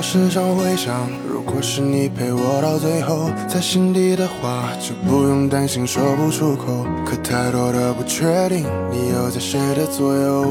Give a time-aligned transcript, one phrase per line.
[0.00, 6.86] 我时常会想，如果是你陪我到最后，在心底的话就不用担心说不出口。
[7.04, 10.46] 可太多的不确定，你又在谁的左右？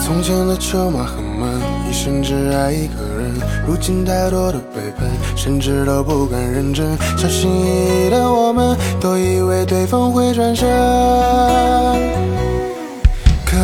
[0.00, 1.50] 从前的车马很慢，
[1.90, 3.34] 一生只爱一个人。
[3.66, 6.96] 如今太多的背叛，甚至都不敢认真。
[7.18, 12.11] 小心翼翼的我们，都以为对方会转身。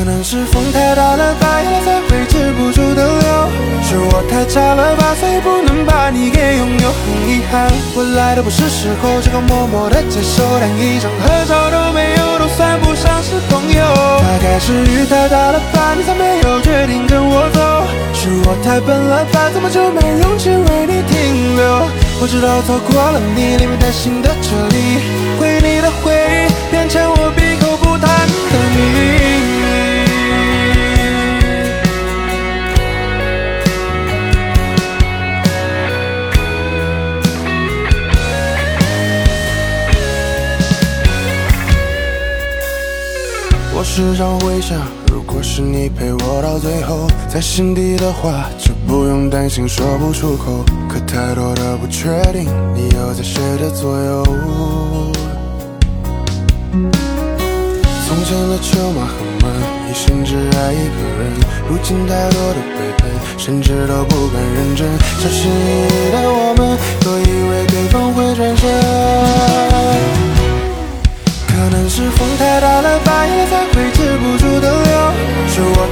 [0.08, 3.28] 可能是风太大了吧，眼泪才会止不住的流。
[3.84, 6.88] 是我太差了吧，所以不能把你给拥有。
[6.88, 13.84] 很遗憾，我来的不是时候，只好默默的接受，连一张合照都没有，都算不上是朋友。
[14.24, 17.60] 大概是雨太大了吧，你才没有决定跟我走。
[18.16, 21.84] 是我太笨了吧，怎么就没勇气为你停留？
[22.22, 25.04] 我知道错过了你，连担心的这里，
[25.36, 27.28] 回你的回忆变成我
[43.78, 44.76] 我时常会想，
[45.12, 50.64] 如果是你陪我到最后，在心底的话就不用担心说不出口。
[50.88, 54.24] 可太多的不确定，你又在谁的左右？
[58.02, 59.48] 从前的车马很慢，
[59.88, 61.38] 一生只爱一个人。
[61.70, 64.88] 如今太多的背叛，甚至都不敢认真。
[65.20, 68.68] 小心翼翼的我们，都以为对方会转身。
[71.46, 73.46] 可能是风太大了吧，眼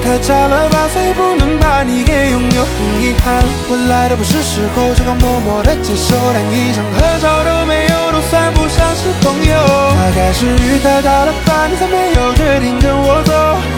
[0.02, 2.62] 太差了吧，所以不能把你给拥有。
[2.62, 9.54] 很遗憾，我来的不是时候，只好默默的接受，连一张合照都没有，都算不上是朋友。
[9.98, 13.32] 大概是雨太大了吧，你才没有决定跟我走。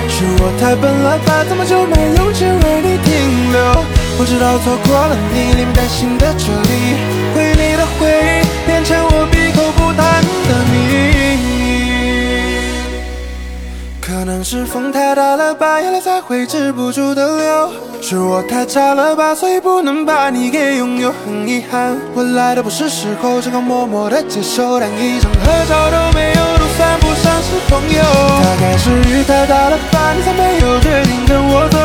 [0.09, 3.85] 是我太笨了吧，怎么就没勇气为你停留？
[4.21, 6.99] 我知道错过了你，连担心的这里，
[7.35, 8.08] 回你的回
[14.51, 17.71] 是风太大了吧，眼泪才会止不住的流。
[18.01, 21.13] 是我太差了吧，所以不能把你给拥有。
[21.13, 28.01] 很遗憾，我来的不是时候，只好默默的接受，连一张合照都没有，都算不上是朋友。
[28.41, 31.77] 大概是雨太大了吧，你才没有决定跟我走。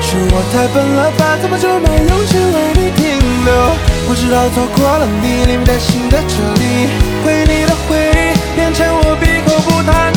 [0.00, 3.52] 是我太笨了吧，怎么就没勇气为你停留？
[4.08, 6.32] 我知道错过了你，连担心的这
[6.64, 6.88] 里，
[7.22, 10.15] 回你的回忆变成我闭口不谈。